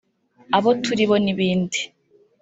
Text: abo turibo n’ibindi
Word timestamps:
abo 0.57 0.69
turibo 0.83 1.15
n’ibindi 1.23 1.79